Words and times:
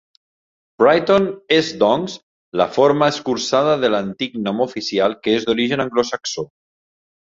Brighton 0.83 1.27
és 1.57 1.69
doncs, 1.83 2.17
la 2.63 2.69
forma 2.79 3.11
escurçada 3.15 3.79
de 3.85 3.95
l'antic 3.95 4.43
nom 4.49 4.69
oficial, 4.69 5.21
que 5.25 5.41
és 5.41 5.49
d'origen 5.51 5.89
anglosaxó. 5.91 6.53